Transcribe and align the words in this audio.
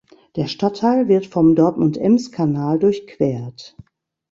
Der 0.35 0.47
Stadtteil 0.47 1.07
wird 1.09 1.27
vom 1.27 1.53
Dortmund-Ems-Kanal 1.53 2.79
durchquert. 2.79 3.77